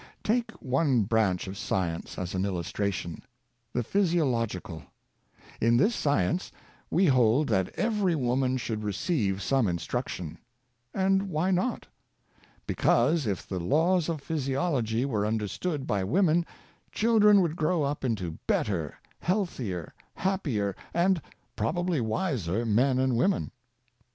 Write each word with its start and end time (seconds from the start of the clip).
Take 0.23 0.49
one 0.53 1.03
branch 1.03 1.45
of 1.47 1.59
science 1.59 2.17
as 2.17 2.33
an 2.33 2.43
illustration— 2.43 3.21
the 3.75 3.83
physiological. 3.83 4.81
In 5.61 5.77
this 5.77 5.93
science 5.93 6.51
we 6.89 7.05
hold 7.05 7.49
that 7.49 7.69
every 7.77 8.15
wom 8.15 8.41
an 8.41 8.57
should 8.57 8.83
receive 8.83 9.43
some 9.43 9.67
instruction. 9.67 10.39
And 10.91 11.29
why? 11.29 11.51
Be 12.65 12.73
cause, 12.73 13.27
if 13.27 13.47
the 13.47 13.59
laws 13.59 14.09
of 14.09 14.21
physiology 14.21 15.05
were 15.05 15.23
understood 15.23 15.85
by 15.85 16.03
women, 16.03 16.47
children 16.91 17.39
would 17.41 17.55
grow 17.55 17.83
up 17.83 18.03
into 18.03 18.39
better, 18.47 18.95
healthier, 19.19 19.93
happier 20.15 20.75
and 20.95 21.21
probably 21.55 22.01
wiser 22.01 22.65
men 22.65 22.97
and 22.97 23.15
women. 23.15 23.51